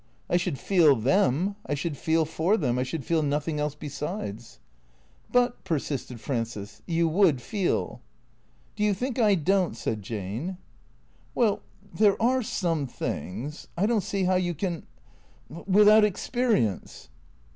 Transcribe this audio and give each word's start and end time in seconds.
I 0.31 0.35
should 0.37 0.57
feel 0.57 0.95
them, 0.95 1.57
I 1.67 1.75
should 1.75 1.95
feel 1.95 2.25
for 2.25 2.57
them, 2.57 2.79
I 2.79 2.81
should 2.81 3.05
feel 3.05 3.21
nothing 3.21 3.59
else 3.59 3.75
besides."" 3.75 4.57
But/' 5.31 5.53
persisted 5.63 6.19
Frances," 6.19 6.81
you 6.97 7.07
would 7.07 7.39
feel."" 7.39 8.01
Do 8.75 8.83
you 8.83 8.95
think 8.95 9.19
I 9.19 9.35
don't?" 9.35 9.77
said 9.77 10.01
Jane. 10.01 10.57
"Well, 11.35 11.61
there 11.93 12.19
are 12.19 12.41
some 12.41 12.87
things— 12.87 13.67
I 13.77 13.85
don't 13.85 14.01
see 14.01 14.23
how 14.23 14.37
you 14.37 14.55
can— 14.55 14.87
without 15.67 16.03
experience." 16.03 17.09